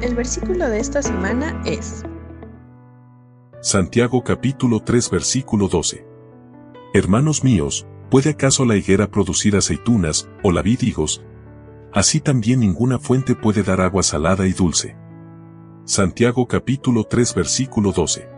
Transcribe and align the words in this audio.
El 0.00 0.14
versículo 0.14 0.68
de 0.68 0.78
esta 0.78 1.02
semana 1.02 1.60
es 1.66 2.04
Santiago 3.60 4.22
capítulo 4.22 4.78
3 4.78 5.10
versículo 5.10 5.66
12. 5.66 6.06
Hermanos 6.94 7.42
míos, 7.42 7.84
¿puede 8.08 8.30
acaso 8.30 8.64
la 8.64 8.76
higuera 8.76 9.10
producir 9.10 9.56
aceitunas, 9.56 10.28
o 10.44 10.52
la 10.52 10.62
vid 10.62 10.82
higos? 10.82 11.24
Así 11.92 12.20
también 12.20 12.60
ninguna 12.60 13.00
fuente 13.00 13.34
puede 13.34 13.64
dar 13.64 13.80
agua 13.80 14.04
salada 14.04 14.46
y 14.46 14.52
dulce. 14.52 14.96
Santiago 15.84 16.46
capítulo 16.46 17.02
3 17.02 17.34
versículo 17.34 17.90
12. 17.90 18.37